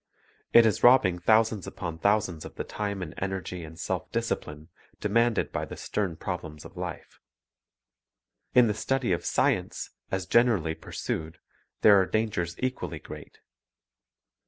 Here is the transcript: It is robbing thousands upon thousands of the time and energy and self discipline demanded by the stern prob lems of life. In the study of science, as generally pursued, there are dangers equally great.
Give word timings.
It 0.51 0.65
is 0.65 0.83
robbing 0.83 1.19
thousands 1.19 1.67
upon 1.67 1.99
thousands 1.99 2.43
of 2.43 2.55
the 2.55 2.63
time 2.63 3.03
and 3.03 3.13
energy 3.19 3.63
and 3.63 3.77
self 3.79 4.11
discipline 4.11 4.69
demanded 4.99 5.51
by 5.51 5.63
the 5.65 5.77
stern 5.77 6.15
prob 6.17 6.41
lems 6.41 6.65
of 6.65 6.75
life. 6.75 7.19
In 8.55 8.65
the 8.65 8.73
study 8.73 9.11
of 9.11 9.23
science, 9.23 9.91
as 10.09 10.25
generally 10.25 10.73
pursued, 10.73 11.37
there 11.81 12.01
are 12.01 12.07
dangers 12.07 12.55
equally 12.57 12.97
great. 12.97 13.41